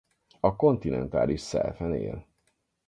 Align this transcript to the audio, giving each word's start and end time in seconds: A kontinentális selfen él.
A 0.39 0.55
kontinentális 0.55 1.47
selfen 1.47 1.93
él. 1.95 2.27